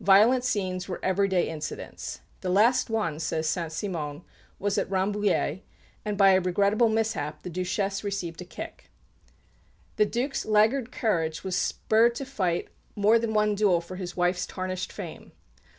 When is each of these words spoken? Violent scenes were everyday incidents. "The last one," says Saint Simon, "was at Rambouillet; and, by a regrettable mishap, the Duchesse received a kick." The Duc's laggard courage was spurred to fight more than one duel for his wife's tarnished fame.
Violent 0.00 0.44
scenes 0.44 0.88
were 0.88 0.98
everyday 1.04 1.46
incidents. 1.46 2.20
"The 2.40 2.48
last 2.48 2.88
one," 2.88 3.18
says 3.20 3.46
Saint 3.46 3.70
Simon, 3.70 4.22
"was 4.58 4.78
at 4.78 4.88
Rambouillet; 4.90 5.60
and, 6.06 6.16
by 6.16 6.30
a 6.30 6.40
regrettable 6.40 6.88
mishap, 6.88 7.42
the 7.42 7.50
Duchesse 7.50 8.02
received 8.02 8.40
a 8.40 8.46
kick." 8.46 8.90
The 9.96 10.06
Duc's 10.06 10.46
laggard 10.46 10.90
courage 10.90 11.44
was 11.44 11.54
spurred 11.54 12.14
to 12.14 12.24
fight 12.24 12.68
more 12.96 13.18
than 13.18 13.34
one 13.34 13.54
duel 13.54 13.82
for 13.82 13.96
his 13.96 14.16
wife's 14.16 14.46
tarnished 14.46 14.90
fame. 14.90 15.32